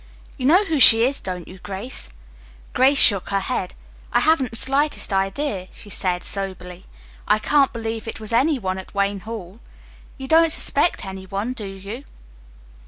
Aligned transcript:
"You 0.35 0.47
know 0.47 0.65
who 0.65 0.79
she 0.79 1.03
is, 1.03 1.21
don't 1.21 1.47
you, 1.47 1.59
Grace?" 1.59 2.09
Grace 2.73 2.97
shook 2.97 3.29
her 3.29 3.39
head. 3.39 3.75
"I 4.11 4.21
haven't 4.21 4.49
the 4.49 4.55
slightest 4.57 5.13
idea," 5.13 5.67
she 5.71 5.91
said 5.91 6.23
soberly. 6.23 6.85
"I 7.27 7.37
can't 7.37 7.71
believe 7.71 8.07
it 8.07 8.19
was 8.19 8.33
any 8.33 8.57
one 8.57 8.79
at 8.79 8.95
Wayne 8.95 9.19
Hall. 9.19 9.59
You 10.17 10.27
don't 10.27 10.49
suspect 10.51 11.05
any 11.05 11.27
one, 11.27 11.53
do 11.53 11.67
you?" 11.67 12.05